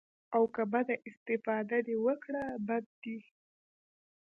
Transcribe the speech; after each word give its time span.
او 0.35 0.43
که 0.55 0.63
بده 0.73 0.95
استفاده 1.09 1.77
دې 1.87 1.95
وکړه 2.05 2.43
بد 2.67 2.85
ديه. 3.01 3.23